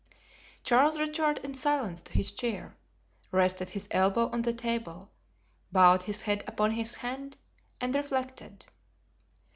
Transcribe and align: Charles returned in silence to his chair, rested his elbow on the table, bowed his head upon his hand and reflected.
Charles 0.63 0.99
returned 0.99 1.37
in 1.43 1.53
silence 1.53 2.01
to 2.01 2.13
his 2.13 2.31
chair, 2.31 2.75
rested 3.31 3.69
his 3.69 3.87
elbow 3.91 4.31
on 4.31 4.41
the 4.41 4.51
table, 4.51 5.11
bowed 5.71 6.01
his 6.01 6.21
head 6.21 6.43
upon 6.47 6.71
his 6.71 6.95
hand 6.95 7.37
and 7.79 7.93
reflected. 7.93 8.65